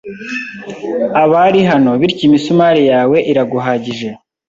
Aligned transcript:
Abari 1.23 1.59
hano 1.69 1.91
bityo 2.01 2.23
imisumari 2.29 2.81
yawe 2.91 3.17
iraguhagije 3.31 4.09